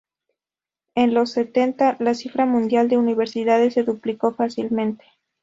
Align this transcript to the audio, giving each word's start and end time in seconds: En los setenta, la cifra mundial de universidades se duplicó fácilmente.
En 0.95 1.13
los 1.13 1.29
setenta, 1.33 1.95
la 1.99 2.15
cifra 2.15 2.47
mundial 2.47 2.89
de 2.89 2.97
universidades 2.97 3.75
se 3.75 3.83
duplicó 3.83 4.33
fácilmente. 4.33 5.05